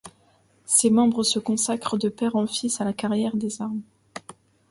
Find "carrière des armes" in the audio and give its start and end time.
2.91-3.83